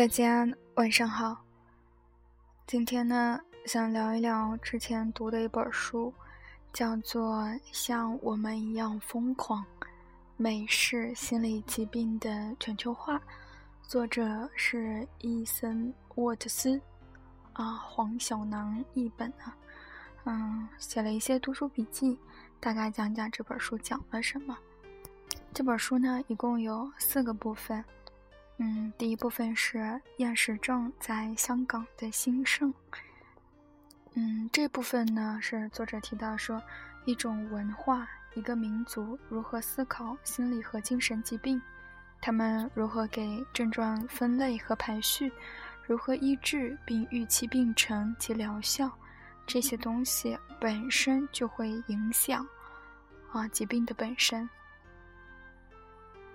[0.00, 1.44] 大家晚上好。
[2.66, 6.14] 今天呢，想聊一聊之前读的一本书，
[6.72, 7.36] 叫做
[7.70, 9.62] 《像我们一样疯狂：
[10.38, 13.18] 美式心理疾病的全球化》，
[13.82, 16.80] 作者是伊森沃特斯，
[17.52, 19.54] 啊，黄小囊译本啊，
[20.24, 22.18] 嗯，写了一些读书笔记，
[22.58, 24.56] 大概讲讲这本书讲了什么。
[25.52, 27.84] 这本书呢，一共有四个部分。
[28.62, 32.72] 嗯，第一部分是厌食症在香港的兴盛。
[34.12, 36.62] 嗯，这部分呢是作者提到说，
[37.06, 41.58] 一种文化、一个民族如何思考心理和精神疾病，
[42.20, 45.32] 他们如何给症状分类和排序，
[45.86, 48.90] 如何医治并预期病程及疗效，
[49.46, 52.46] 这些东西本身就会影响
[53.32, 54.46] 啊疾病的本身。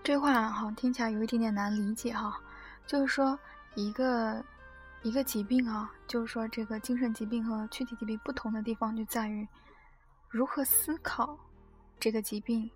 [0.05, 2.39] 这话好像听起来有一点点难理解哈，
[2.85, 3.37] 就是说
[3.73, 4.45] 一个
[5.01, 9.47] 一个疾病啊，就是说这个精神疾病和躯体疾病不同的地方就在于
[10.29, 11.35] 如何思考
[11.99, 12.69] 这个疾病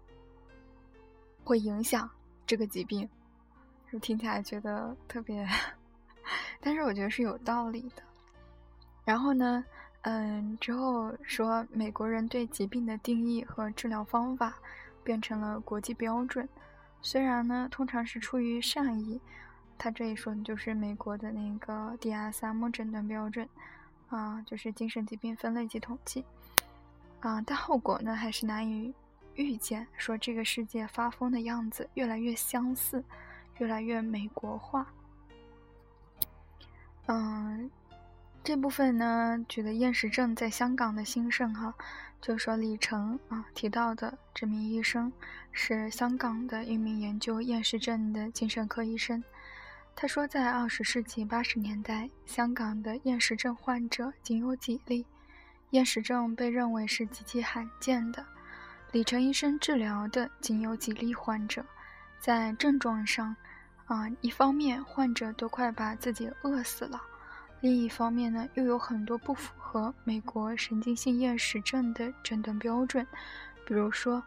[1.44, 2.10] 会影响
[2.48, 3.08] 这个疾病，
[3.92, 5.48] 就听起来觉得特别，
[6.60, 8.02] 但是我觉得是有道理的。
[9.06, 9.64] 然后呢，
[10.02, 14.56] 嗯，之后说美国人对疾病的定义和治疗方法
[15.04, 16.50] 变成了国际标准。
[17.02, 19.20] 虽然呢，通常是出于善意，
[19.78, 23.48] 他这一说的就是美国的那个 DSM 诊断标准，
[24.10, 26.26] 啊，就是精神疾病分类及统计，
[27.22, 28.94] 啊，但后果呢还是难以
[29.36, 29.88] 预见。
[29.96, 33.04] 说这个世界发疯的样子越来越相似，
[33.60, 34.86] 越来越美国化。
[37.08, 37.72] 嗯，
[38.44, 41.74] 这部分呢举的厌食症在香港的兴盛，哈。
[42.22, 45.12] 就说李成啊提到的这名医生
[45.52, 49.24] 是香港的一名研究厌食症的精神科医生。
[49.96, 55.06] 他说，在二十世纪八十年代，香港的厌食症患者仅有几例，
[55.72, 58.26] 厌食症被认为是极其罕见的。
[58.92, 61.66] 李成医生治疗的仅有几例患者，
[62.20, 63.36] 在症状上，
[63.88, 67.02] 啊，一方面患者都快把自己饿死了。
[67.62, 73.06] 另一方面呢，又有很多不符合美国神经性厌食症的诊断标准，
[73.66, 74.24] 比如说，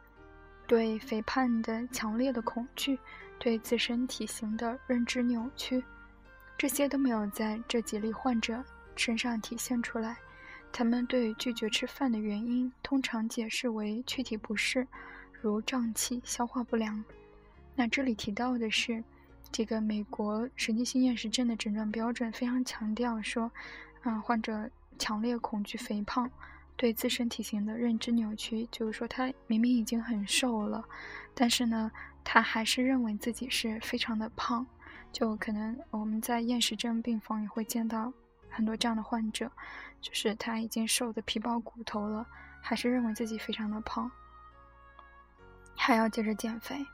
[0.66, 2.98] 对肥胖的强烈的恐惧，
[3.38, 5.82] 对自身体型的认知扭曲，
[6.58, 8.62] 这些都没有在这几例患者
[8.96, 10.18] 身上体现出来。
[10.70, 14.86] 他们对拒绝吃饭的原因，通常解释为躯体不适，
[15.40, 17.02] 如胀气、消化不良。
[17.74, 19.02] 那这里提到的是。
[19.52, 23.52] 这个美国神经性厌食症的诊断标准非常强调说，
[24.02, 26.30] 嗯，患者强烈恐惧肥胖，
[26.74, 30.82] 对自身体型的认知扭曲，就是说他明明已经很瘦了，
[31.34, 31.92] 但是呢，
[32.24, 34.66] 他还是认为自己是非常的胖。
[35.12, 38.10] 就可能我们在厌食症病房也会见到
[38.48, 39.52] 很多这样的患者，
[40.00, 42.26] 就是他已经瘦的皮包骨头了，
[42.62, 44.10] 还是认为自己非常的胖，
[45.76, 46.86] 还要接着减肥。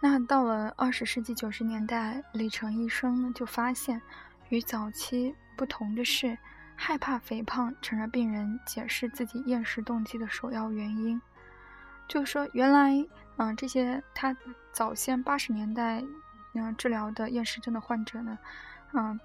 [0.00, 4.00] 那到了二十世纪九十年代，李成医生呢就发现，
[4.48, 6.38] 与早期不同的是，
[6.76, 11.20] 害怕肥胖成了病人解释自己厌食动机的首要原因。
[12.06, 13.04] 就是说，原来，
[13.38, 14.36] 嗯，这些他
[14.72, 16.04] 早先八十年代，
[16.54, 18.38] 嗯，治疗的厌食症的患者呢，
[18.92, 19.18] 嗯，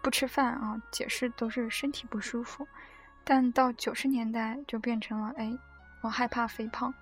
[0.00, 2.66] 不吃饭啊，解释都是身体不舒服，
[3.24, 5.58] 但到九十年代就变成了，哎，
[6.00, 6.94] 我害怕肥胖。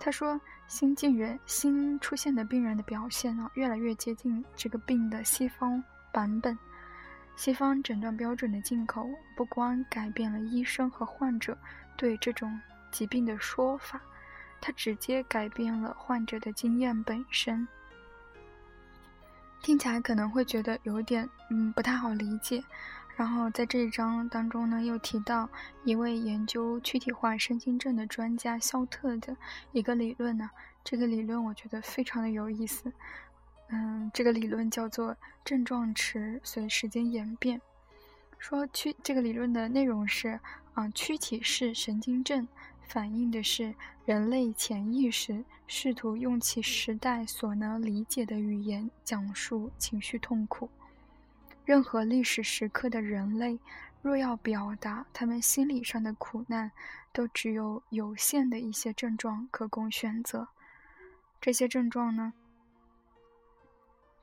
[0.00, 5.82] 他说：“新进人新出现的病人的表现呢，越来越接近这个病的西方
[6.12, 6.56] 版本。
[7.34, 11.56] 西方诊断标准的进口，不光改变了医生和患者
[11.96, 12.60] 对这种
[12.90, 14.00] 疾病的说法，
[14.60, 17.66] 它直接改变了患者的经验本身。
[19.60, 22.62] 听起来可能会觉得有点嗯不太好理解。”
[23.18, 25.50] 然后在这一章当中呢，又提到
[25.84, 29.36] 一位研究躯体化神经症的专家肖特的
[29.72, 30.48] 一个理论呢。
[30.84, 32.92] 这个理论我觉得非常的有意思。
[33.70, 37.60] 嗯，这个理论叫做症状池随时间演变。
[38.38, 40.38] 说躯这个理论的内容是
[40.74, 42.46] 啊，躯体式神经症
[42.86, 43.74] 反映的是
[44.04, 50.70] 人类潜意识试图用其时代所能理解的语言讲述情绪痛苦。
[51.68, 53.60] 任何历史时刻的人类，
[54.00, 56.72] 若要表达他们心理上的苦难，
[57.12, 60.48] 都只有有限的一些症状可供选择。
[61.42, 62.32] 这些症状呢，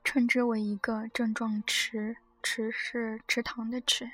[0.04, 4.10] 称之为一个症状池，池是池塘的池。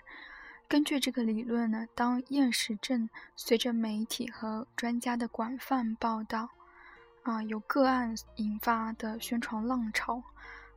[0.68, 6.50] 根据这个理论呢，当厌食症随着媒体和专家的广泛报道，
[7.24, 10.22] 啊，有个案引发的宣传浪潮。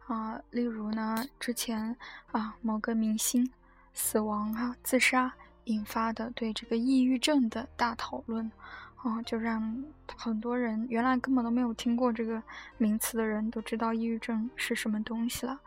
[0.06, 1.96] 啊，例如呢，之前
[2.30, 3.50] 啊某个明星
[3.92, 5.32] 死亡啊自杀
[5.64, 8.50] 引发的对这个抑郁症的大讨论，
[8.96, 9.82] 啊，就让
[10.16, 12.42] 很多人原来根本都没有听过这个
[12.76, 15.58] 名词的人都知道抑郁症是什么东西了。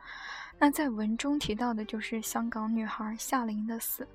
[0.60, 4.08] 那在文中提到的就是香港女孩夏琳的死。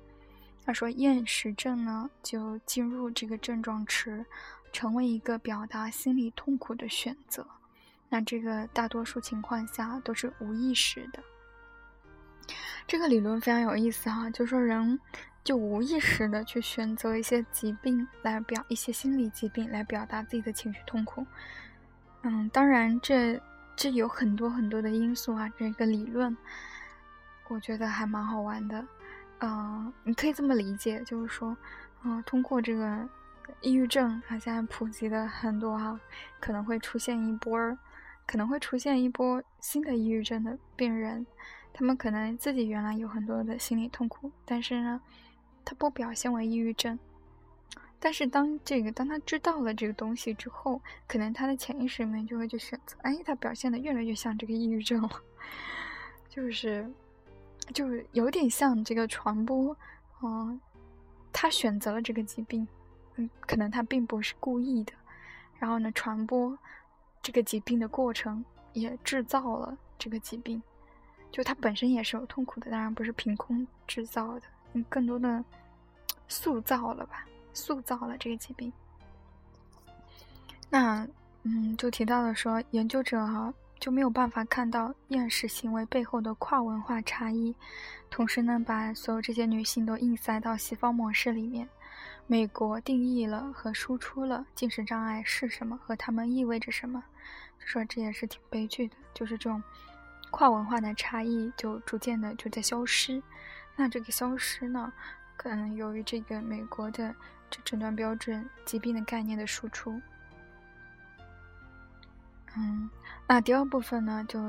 [0.65, 4.25] 他说厌食症呢就进入这个症状池，
[4.71, 7.45] 成为一个表达心理痛苦的选择。
[8.13, 11.23] 那这个大多数情况下都是无意识的。
[12.85, 14.99] 这个理论非常有意思哈，就说人
[15.43, 21.25] 就无意识的去选择一些疾病来表一些心理疾病来表达自己的情绪痛苦。
[22.21, 23.41] 嗯，当然这
[23.75, 26.37] 这有很多很多的因素啊，这个理论
[27.47, 28.85] 我觉得还蛮好玩的。
[29.39, 31.57] 嗯，你可以这么理解，就是说，
[32.03, 33.09] 嗯，通过这个
[33.61, 35.99] 抑郁症，它现在普及的很多哈，
[36.39, 37.75] 可能会出现一波儿。
[38.25, 41.25] 可能会出现一波新的抑郁症的病人，
[41.73, 45.01] 他们可能自己原来有很多的心理痛苦，但是呢，
[45.65, 46.97] 他不表现为抑郁症。
[47.99, 55.09] 但是当这个当他知道了这个东西之后，可能他的潜意识里面就会去选择，哎，他表现的越来越像这个抑郁症了，
[56.27, 56.89] 就是
[57.73, 59.75] 就是有点像这个传播，
[60.21, 60.59] 嗯，
[61.31, 62.67] 他选择了这个疾病，
[63.15, 64.93] 嗯，可能他并不是故意的，
[65.59, 66.57] 然后呢，传播。
[67.23, 70.61] 这个疾病的过程也制造了这个疾病，
[71.31, 74.41] 就它本身也是有痛苦的，当然不是凭空制造的，
[74.73, 75.43] 你更多的
[76.27, 78.71] 塑造了吧，塑造了这个疾病。
[80.69, 81.07] 那
[81.43, 87.55] 嗯，就提到了说，研究者哈就没有办法看到厌食行为背后的跨文化差异，
[88.09, 91.67] 同时呢，把所有这些女性都硬塞到西方模式里面。
[92.25, 97.03] 美国定义了和输出了进食障碍是什么和它们意味着什么，
[97.59, 99.61] 就说这也是挺悲剧的，就是这种
[100.31, 103.21] 跨文化的差异就逐渐的就在消失。
[103.75, 104.91] 那这个消失呢，
[105.37, 107.15] 可能由于这个美国的
[107.49, 110.01] 这诊断标准、疾病的概念的输出。
[112.55, 112.89] 嗯，
[113.27, 114.39] 那第二部分呢，就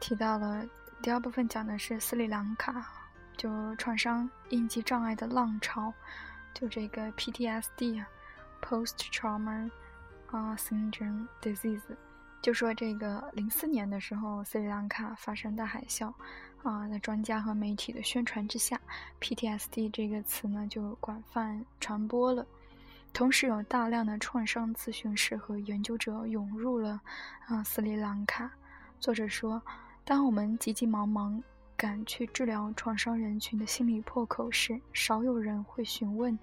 [0.00, 0.66] 提到了
[1.00, 2.90] 第二部分讲的是斯里兰卡
[3.36, 5.92] 就创伤应激障碍的浪潮。
[6.52, 8.08] 就这个 PTSD 啊
[8.62, 9.70] ，Post Trauma
[10.30, 11.82] 啊 Syndrome Disease，
[12.44, 16.12] 就说这个零四年的时候，斯里兰卡发生大海啸
[16.62, 18.78] 啊，在专家和媒体的宣传之下
[19.18, 22.46] ，PTSD 这个词呢就广泛传播了。
[23.14, 27.00] 同时，有大量的创伤咨询师和研究者涌入了
[27.46, 28.50] 啊斯里兰卡。
[29.00, 29.62] 作者说，
[30.04, 31.42] 当我们急急忙忙。
[31.76, 36.38] 赶去治疗创伤人群的心理破口时，少有人会询问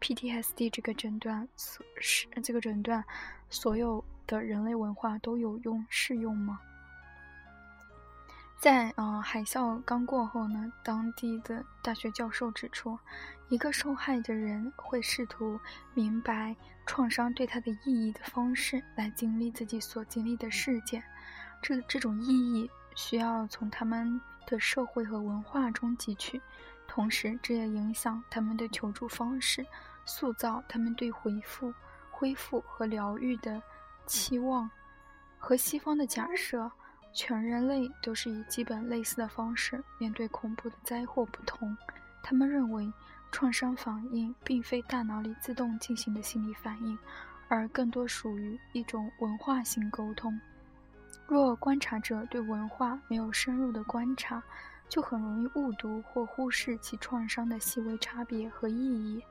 [0.00, 3.02] PTSD 这个诊断所是这个诊断
[3.48, 6.60] 所有的人类文化都有用适用吗？
[8.58, 12.98] 在嗯海啸刚过后呢，当地的大学教授指出，
[13.48, 15.58] 一个受害的人会试图
[15.92, 16.54] 明白
[16.86, 21.02] 创伤对他的意义的方式来经历自己所经历的事件，
[21.60, 24.20] 这这种意义需要从他们。
[24.46, 26.38] 的社会和文化中汲取，
[26.86, 29.64] 同时这也影响他们的求助方式，
[30.04, 31.72] 塑造他们对回复、
[32.10, 33.62] 恢复和疗愈的
[34.06, 34.70] 期望。
[35.38, 36.70] 和西方的假设，
[37.12, 41.76] 全人类都是以基本类似的方式面对恐怖的灾祸不同，
[42.22, 42.90] 他们认为
[43.30, 46.98] 创伤反应并非大脑里自动进行的心理反应，
[47.48, 50.40] 而更多属于一种文化性沟通。
[51.26, 54.42] 若观察者对文化没有深入的观察，
[54.88, 59.22] 就很容易误读或忽视其创伤的细微差别和意义。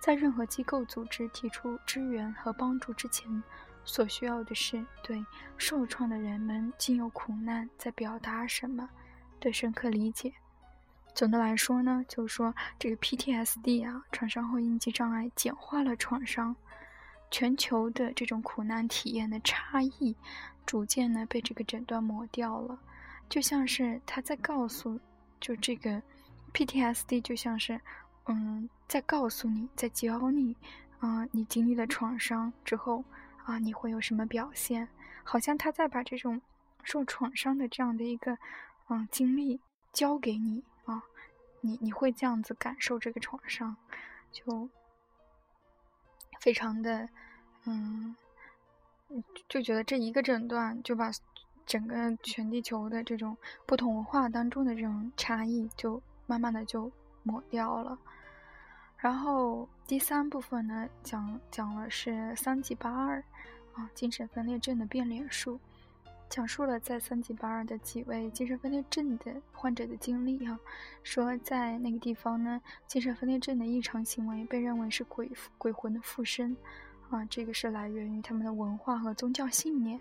[0.00, 3.42] 在任何机构组织提出支援和帮助之前，
[3.86, 5.24] 所需要的是对
[5.56, 8.86] 受创的人们经有苦难在表达什么
[9.40, 10.34] 的深刻理解。
[11.14, 16.54] 总的来说呢，就是说这个 PTSD 啊，创伤后应激障碍简化了创伤
[17.30, 20.14] 全球的这种苦难体验的差异。
[20.66, 22.76] 逐渐呢被这个诊断抹掉了，
[23.28, 24.98] 就像是他在告诉，
[25.38, 26.02] 就这个
[26.52, 27.80] PTSD 就像是，
[28.24, 30.56] 嗯，在告诉你，在教你，
[30.98, 33.04] 啊，你经历了创伤之后，
[33.46, 34.88] 啊，你会有什么表现？
[35.24, 36.42] 好像他在把这种
[36.84, 38.36] 受创伤的这样的一个，
[38.88, 39.60] 嗯，经历
[39.92, 41.02] 交给你啊，
[41.62, 43.76] 你你会这样子感受这个创伤，
[44.30, 44.68] 就
[46.40, 47.08] 非常的，
[47.64, 48.14] 嗯。
[49.48, 51.12] 就觉得这一个诊断就把
[51.64, 56.90] 整个全地球的这种不同文化当中的这种差异就慢慢的就
[57.22, 57.96] 抹掉了。
[58.96, 63.22] 然后第三部分呢，讲讲了是三级八二
[63.74, 65.60] 啊精神分裂症的变脸术。
[66.28, 70.58] 讲述了在三吉巴尔的几位精神分裂症的患者的经历啊，
[71.04, 76.56] 说在那个地方呢，精神分裂症的异常行为被认为是鬼鬼魂的附身
[77.08, 80.00] 啊，这个是来源于他们的文化和宗教信念。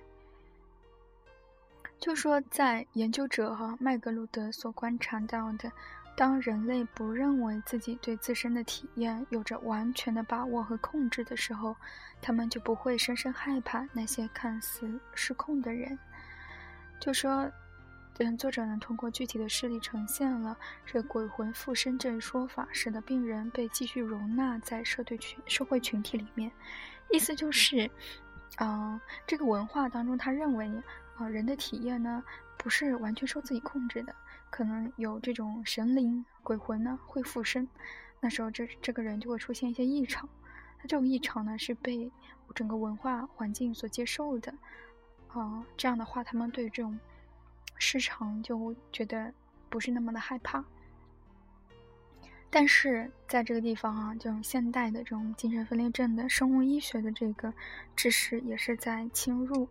[1.99, 5.71] 就说在研究者哈麦格鲁德所观察到的，
[6.15, 11.75] 当人类不认为自己对自身的体验有着完全的把握和控制的时候，
[12.21, 15.97] 他们就不会深深害怕那些看似失控的人。
[16.99, 17.51] 就说，
[18.19, 26.51] 嗯，作者呢通过具体的事例呈现了这鬼魂附身这一说法，使得病人被继续容纳在社队群社会群体里面。
[27.11, 27.91] 意思就是，
[28.59, 30.71] 嗯，这个文化当中，他认为。
[31.17, 32.21] 啊，人的体验呢，
[32.57, 34.13] 不是完全受自己控制的，
[34.55, 37.67] 可能有这种神灵、鬼魂呢会附身，
[38.21, 40.29] 那时候这这个人就会出现一些异常，
[40.77, 42.09] 那这种异常呢是被
[42.53, 44.55] 整个文化环境所接受的，
[45.27, 46.97] 啊，这样的话他们对这种
[47.77, 49.33] 失常就觉得
[49.69, 50.63] 不是那么的害怕。
[52.49, 57.53] 但是在这个地方啊，这种现代的这种精神分裂症的生物医学的这个
[57.93, 59.67] 知识也是在侵入。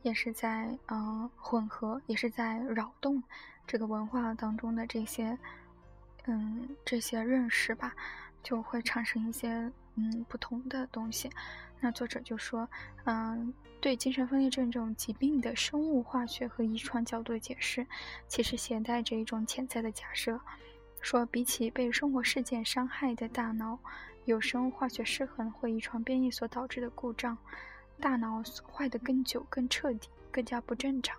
[0.00, 3.22] 也是在呃混合，也是在扰动
[3.66, 5.38] 这个文化当中的这些
[6.26, 7.94] 嗯这些认识吧，
[8.42, 11.30] 就会产生一些嗯不同的东西。
[11.80, 12.68] 那作者就说，
[13.04, 17.86] 嗯，对精神分裂症这种疾病的生物化学和遗传角度的解释，
[18.28, 20.40] 其实携带着一种潜在的假设，
[21.00, 23.76] 说比起被生活事件伤害的大脑，
[24.26, 27.36] 有生物化学失衡或遗传变异所导致的故障。
[28.00, 31.16] 大脑损坏的更久、更彻底、更加不正常。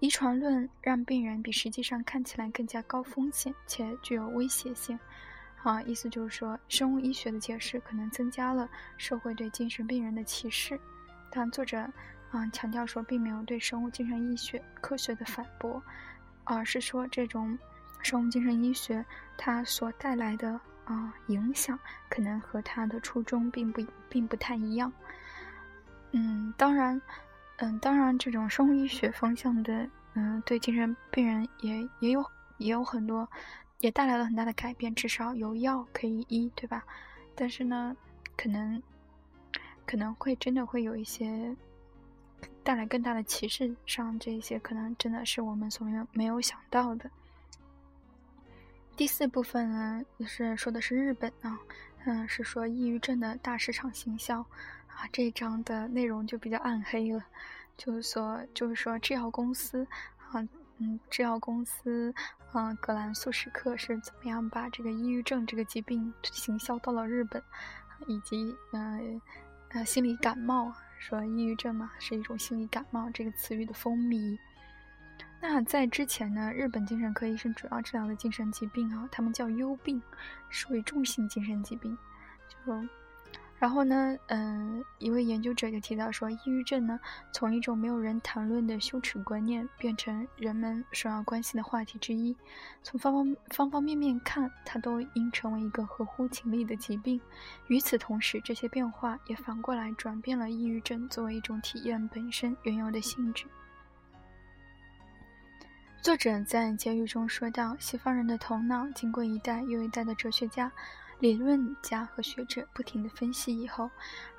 [0.00, 4.98] 遗传论让病人比实际上看起来更加高风险且具有威胁性。
[5.64, 10.78] 啊，意思就是说，生物医学的解释可能增加了社会对精神病人的歧视。
[11.30, 11.78] 但作者
[12.30, 15.82] 啊强调说，并没有对生物精神医学科学的反驳，
[16.44, 17.58] 而是说这种
[18.02, 19.04] 生物精神医学
[19.36, 21.76] 它所带来的啊影响，
[22.08, 24.90] 可能和它的初衷并不并不太一样。
[26.12, 26.98] 嗯，当然，
[27.60, 32.24] 嗯，当然，这种生物医学方向的，嗯，对精神病人也也有
[32.58, 33.28] 也有很多，
[33.80, 36.84] 也带来了很大的改变，至少有药可以医，对吧？
[37.34, 37.96] 但是呢，
[38.36, 38.80] 可能
[39.84, 41.56] 可能会真的会有一些
[42.62, 47.10] 带来更大的歧视，上这些可能真的是我们所没有没有想到的。
[48.96, 51.58] 第四部分呢，也是说的是日本啊，
[52.04, 54.46] 嗯，是说抑郁症的大市场行销。
[54.98, 57.24] 啊，这一章的内容就比较暗黑了，
[57.76, 59.86] 就是说，就是说，制药公司，
[60.32, 60.42] 啊，
[60.78, 62.12] 嗯，制药公司，
[62.52, 67.40] 嗯，格兰素史克是怎么样把这个抑郁症这个疾病行销到了日本，
[68.08, 69.22] 以及，嗯，
[69.68, 74.36] 呃，心理感冒，说抑郁症嘛是一种心理感冒这个词语的风靡。
[75.40, 80.02] 那在之前呢，日本精神科医生主要治疗的精神疾病啊，他们叫忧病，
[80.48, 81.96] 属于重性精神疾病，
[82.48, 82.88] 就。
[83.60, 87.00] 然后呢，嗯，一位研究者就提到说，抑郁症呢，
[87.32, 92.36] 从一种没有人谈论的羞耻观念，变成人们首要关心的话题之一。
[92.84, 97.20] 从方方方方面面看，它都应成为一个合乎情理的疾病。
[97.66, 103.44] 与此同时，这些变化也反过来转变了抑郁症作为一种体验本身原有的性质。
[106.00, 110.70] 作者在结语中说到，西方人的头脑经过一代又一代的哲学家。
[111.20, 113.90] 理论家和学者不停地分析以后，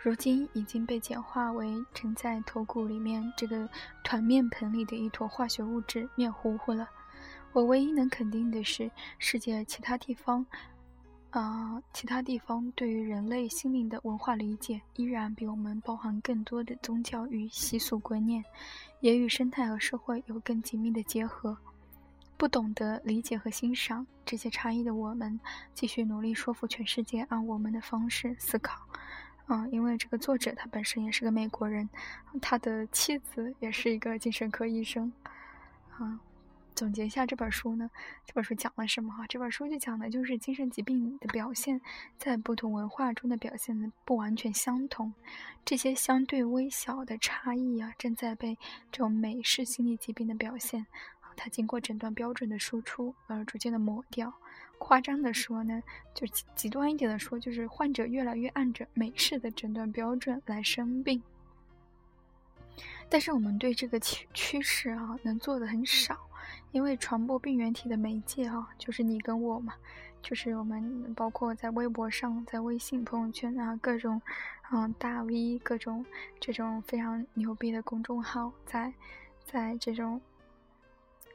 [0.01, 3.67] 如今已经被简化为沉在头骨里面这个
[4.03, 6.88] 团面盆里的一坨化学物质面糊糊了。
[7.51, 10.45] 我唯一能肯定的是，世界其他地方，
[11.31, 18.41] 啊，其他地方对于人类心灵的文化理解，依然比我们包含更多的宗教与习俗观念，
[19.01, 21.57] 也与生态和社会有更紧密的结合。
[22.39, 25.38] 不懂得理解和欣赏这些差异的我们，
[25.74, 28.81] 继续努力说服全世界按我们的方式思考。
[29.48, 31.89] 嗯，因为这个作者他本身也是个美国人，
[32.41, 35.12] 他的妻子也是一个精神科医生。
[35.98, 36.17] 啊，
[36.74, 37.91] 总结一下这本书呢，
[38.25, 39.13] 这本书讲了什么？
[39.13, 41.81] 哈，这本书就讲的就是精神疾病的表现
[42.17, 45.13] 在不同文化中的表现不完全相同，
[45.65, 48.58] 这些相对微小的差异啊，正在被
[48.93, 50.86] 这种美式心理疾病的表现。
[51.36, 54.33] 它经过诊断标准的输出而逐渐的抹掉。
[54.77, 55.81] 夸张的说呢，
[56.13, 61.21] 就极端一点的说，就是患者越来越按着美式的诊断标准来生病。
[63.09, 66.17] 但是我们对这个趋趋势啊，能做的很少，
[66.71, 69.74] 因为传播病原体的媒介啊，就是你跟我嘛，
[70.21, 74.21] 就是我们包括在微博上、在微信朋友圈啊，各种
[74.71, 76.05] 嗯大 V，各种
[76.39, 78.93] 这种非常牛逼的公众号在。
[79.51, 80.21] 在这种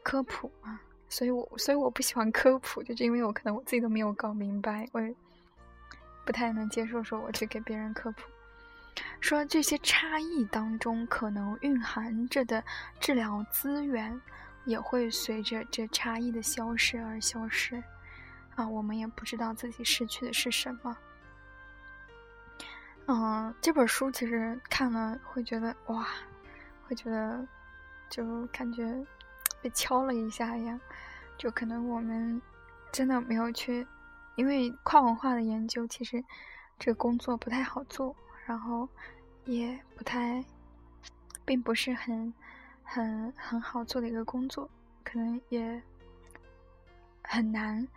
[0.04, 5.12] 科普啊，所以我所以我不喜欢科普，就是因为我可能我自己都没有搞明白，我也
[6.24, 8.22] 不太能接受说我去给别人科普，
[9.20, 12.62] 说这些差异当中可能蕴含着的
[13.00, 14.20] 治疗资源，
[14.64, 17.82] 也会随着这差异的消失而消失，
[18.54, 20.96] 啊，我们也不知道自己失去的是什么。
[23.06, 26.06] 嗯，这本书其实看了会觉得哇，
[26.86, 27.46] 会觉得
[28.08, 29.04] 就感觉
[29.64, 30.78] 被敲了一下一样，
[31.38, 32.38] 就可能我们
[32.92, 33.86] 真的没有去，
[34.36, 36.22] 因为跨文化的研究其实
[36.78, 38.86] 这个工作不太好做，然后
[39.46, 40.44] 也不太，
[41.46, 42.34] 并不是很
[42.82, 44.68] 很很好做的一个工作，
[45.02, 45.82] 可能也
[47.22, 47.88] 很难，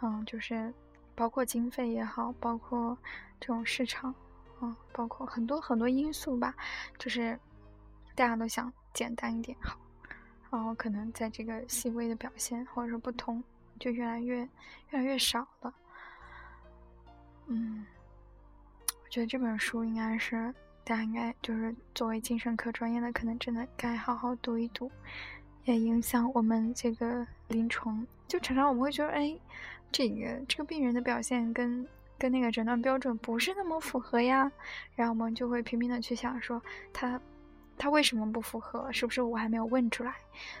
[0.00, 0.74] 嗯，就是
[1.14, 2.98] 包括经费也好，包括
[3.38, 4.12] 这种市场。
[4.60, 6.54] 嗯，包括很多很多因素吧，
[6.98, 7.38] 就是
[8.16, 9.76] 大家都想简单一点好，
[10.54, 13.42] 然后可能在这个细微的表现或者说不同，
[13.78, 14.38] 就越来越
[14.90, 15.74] 越来越少了。
[17.46, 17.84] 嗯，
[19.04, 24.90] 我觉得这本书应该是大家应该就是作为精神科专业的，可能真的该好好读一读，
[25.64, 28.06] 也影响我们这个临床。
[28.26, 29.36] 就常常我们会觉得，哎，
[29.92, 31.86] 这个这个病人的表现跟。
[32.16, 34.50] 跟那个诊断标准不是那么符合呀，
[34.94, 37.20] 然后我们就会拼命的去想说他，
[37.76, 38.92] 他为什么不符合？
[38.92, 40.14] 是不是我还没有问出来？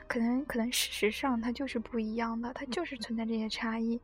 [0.06, 4.00] 可能可能事实上它就是不一样的，它就是存在这些差异。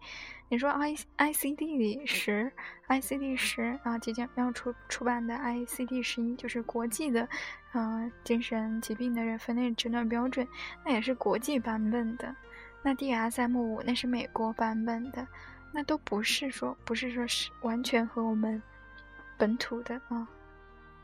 [0.49, 2.51] 你说 I I C D 十
[2.87, 7.29] I C D 十啊，即将要出出版的 I C D 十一就是国际的，
[7.73, 10.47] 嗯，精神疾病的人分类诊断标准，
[10.85, 12.35] 那也是国际版本的。
[12.83, 15.27] 那 D S M 五那是美国版本的。
[15.73, 18.61] 那都不是说，不是说是完全和我们
[19.39, 20.27] 本土的啊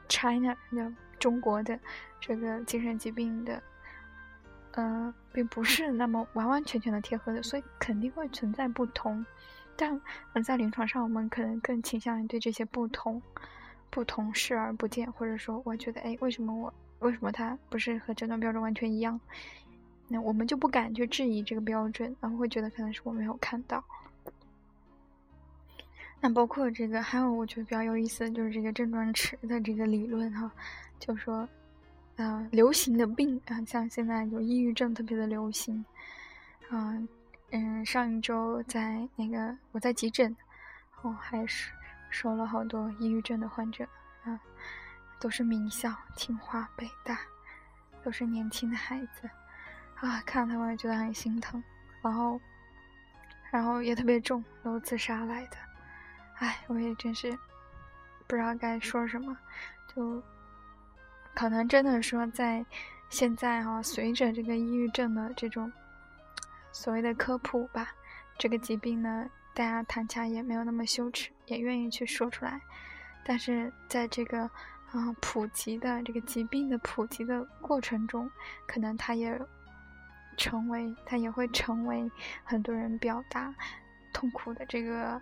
[0.09, 0.93] ，China 的
[1.27, 1.77] 中国的
[2.21, 3.61] 这个精神疾病的，
[4.77, 9.27] 嗯，并不是那么完完全全的贴合的，所以肯定会存在不同。
[9.77, 10.01] 但
[10.35, 13.21] 嗯在临床上，我们可能更倾向于对这些不同
[13.91, 19.19] 不同视而不见，或者说，我觉得，哎，为什么我为什么它不是和诊断标准完全一样？
[20.07, 23.83] 那我们就不敢去质疑这个标准，然后会觉得可能是我没有看到。
[26.29, 30.51] 包括这个，还有我觉得比较有意思的就是这个症状池的这个理论哈，
[30.99, 31.49] 就说，
[32.17, 35.85] 呃，流行的病啊，像现在就抑郁症特别的流行，
[36.71, 37.09] 嗯
[37.51, 40.35] 嗯，上一周在那个我在急诊，
[41.03, 41.71] 哦，还是
[42.11, 43.87] 收了好多抑郁症的患者
[44.25, 44.41] 啊，
[45.21, 47.19] 都是名校清华北大，
[48.03, 49.29] 都是年轻的孩子
[49.97, 51.63] 啊，看他们觉得很心疼，
[52.03, 52.41] 然后，
[53.51, 55.57] 然后也特别重，都自杀来的。
[56.39, 57.33] 唉，我也真是
[58.27, 59.35] 不知道该说什么，
[59.95, 60.23] 就
[61.35, 62.65] 可能真的说，在
[63.09, 65.73] 现在哈，随着这个抑郁症的这种
[66.73, 67.91] 所谓的科普吧，
[68.37, 72.61] 这个疾病呢，大家谈起来也没有那么羞耻，也愿意去说出来。
[73.25, 74.43] 但是在这个
[74.91, 78.31] 啊普及的这个疾病的普及的过程中，
[78.67, 79.41] 可能它也
[80.37, 82.11] 成为，它也会成为
[82.45, 83.55] 很多人表达
[84.13, 85.19] 痛苦的这个。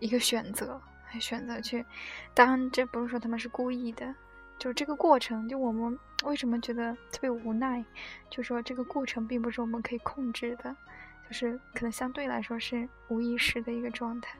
[0.00, 0.80] 一个选择，
[1.20, 1.84] 选择去，
[2.34, 4.14] 当然这不是说他们是故意的，
[4.58, 7.84] 就这个过程，就我们为什么觉得特别无奈，
[8.28, 10.74] 就说这个过程并不是我们可以控制的，
[11.28, 14.38] 就是可能相对来说是无意识的一个状态。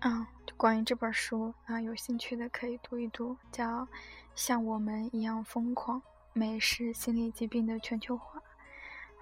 [0.00, 3.82] 啊，就关于这本书啊，有兴趣的可以读一读，叫
[4.34, 6.02] 《像我们一样疯狂：
[6.34, 8.38] 美式心理疾病的全球化》。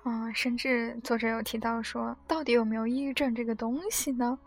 [0.03, 4.39] 啊，甚至作者有提到说，到底有没有抑郁症这个东西呢？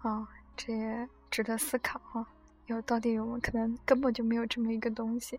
[0.00, 2.26] 啊，这也值得思考啊。
[2.66, 5.38] 有到底有可能根本就没有这么一个东西，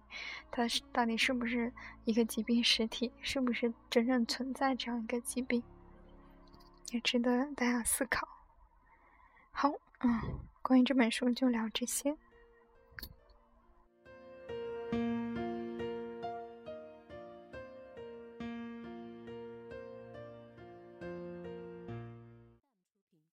[0.51, 1.73] 它是到底是不是
[2.04, 5.63] 一个疾病实体，是不是真正存在这样一个疾病，
[6.91, 8.28] 也值得大家思考。
[9.49, 10.21] 好，嗯，
[10.62, 12.15] 关于这本书就聊这些。